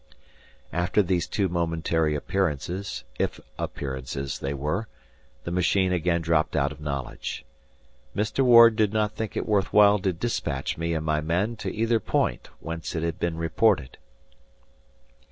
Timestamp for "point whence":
11.99-12.95